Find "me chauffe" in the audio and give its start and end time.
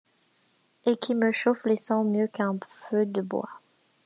1.13-1.63